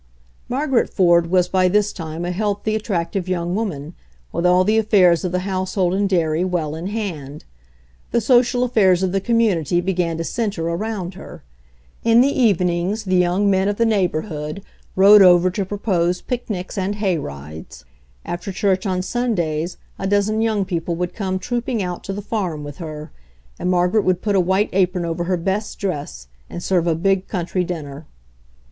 Margaret 0.49 0.89
Ford 0.91 1.29
was 1.29 1.47
by 1.47 1.67
this 1.67 1.93
time 1.93 2.25
a 2.25 2.31
healthy, 2.31 2.73
at 2.73 2.81
tractive 2.81 3.27
young 3.29 3.53
woman, 3.53 3.93
with 4.31 4.47
all 4.47 4.63
the 4.63 4.79
affairs 4.79 5.23
of 5.23 5.31
the 5.31 5.41
household 5.45 5.93
and 5.93 6.09
dairy 6.09 6.43
well 6.43 6.73
in 6.73 6.87
hand. 6.87 7.45
The 8.09 8.19
social 8.19 8.63
affairs 8.63 9.03
of 9.03 9.11
the 9.11 9.21
community 9.21 9.79
began 9.79 10.17
to 10.17 10.23
center 10.23 10.67
around 10.67 11.13
her. 11.13 11.43
In 12.03 12.19
the 12.21 12.29
evenings 12.41 13.03
the 13.03 13.15
young 13.15 13.47
men 13.47 13.67
of 13.67 13.75
the 13.75 13.85
neighborhood 13.85 14.63
rode 14.95 15.21
over 15.21 15.51
to 15.51 15.63
propose 15.65 16.19
picnics 16.23 16.79
and 16.79 16.95
hay 16.95 17.19
rides; 17.19 17.85
after 18.25 18.51
church 18.51 18.87
on 18.87 19.03
Sundays 19.03 19.77
a 19.99 20.07
dozen 20.07 20.41
young 20.41 20.65
people 20.65 20.95
would 20.95 21.13
come 21.13 21.37
trooping 21.37 21.83
out 21.83 22.03
to 22.05 22.11
the 22.11 22.23
farm 22.23 22.63
with 22.63 22.77
her, 22.77 23.11
and 23.59 23.69
Margaret 23.69 24.01
would 24.01 24.23
put 24.23 24.35
a 24.35 24.39
white 24.39 24.71
apron 24.73 25.05
over 25.05 25.25
her 25.25 25.37
best 25.37 25.77
dress 25.77 26.27
and 26.49 26.63
serve 26.63 26.87
a 26.87 26.95
big 26.95 27.27
coun 27.27 27.45
try 27.45 27.61
dinner. 27.61 28.07